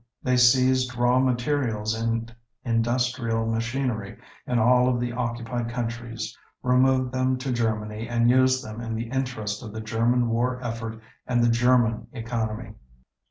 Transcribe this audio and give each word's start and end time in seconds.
They 0.23 0.35
seized 0.35 0.95
raw 0.95 1.19
materials 1.19 1.93
and 1.93 2.35
industrial 2.65 3.45
machinery 3.45 4.17
in 4.47 4.57
all 4.57 4.89
of 4.89 4.99
the 4.99 5.11
occupied 5.11 5.69
countries, 5.69 6.35
removed 6.63 7.11
them 7.13 7.37
to 7.37 7.51
Germany 7.51 8.09
and 8.09 8.27
used 8.27 8.65
them 8.65 8.81
in 8.81 8.95
the 8.95 9.11
interest 9.11 9.61
of 9.61 9.73
the 9.73 9.81
German 9.81 10.29
war 10.29 10.59
effort 10.63 10.99
and 11.27 11.43
the 11.43 11.51
German 11.51 12.07
economy. 12.13 12.73